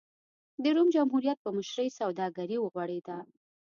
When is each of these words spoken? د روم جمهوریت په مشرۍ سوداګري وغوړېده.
د 0.63 0.65
روم 0.75 0.87
جمهوریت 0.95 1.37
په 1.41 1.49
مشرۍ 1.57 1.89
سوداګري 1.99 2.57
وغوړېده. 2.59 3.17